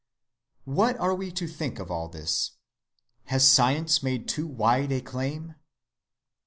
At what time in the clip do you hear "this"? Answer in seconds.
2.09-2.53